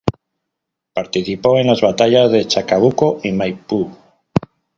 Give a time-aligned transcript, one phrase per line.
[0.93, 3.95] Participó en las batallas de Chacabuco y Maipú.